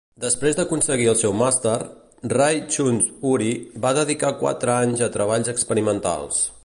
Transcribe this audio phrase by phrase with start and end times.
[0.21, 1.73] Després d'aconseguir el seu màster,
[2.33, 3.51] Raychaudhuri
[3.85, 6.43] va dedicar quatre anys a treballs experimentals.